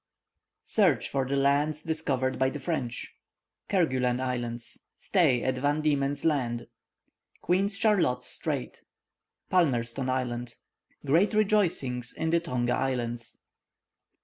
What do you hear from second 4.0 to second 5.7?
Islands Stay at